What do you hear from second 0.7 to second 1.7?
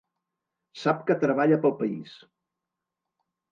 Sap que treballa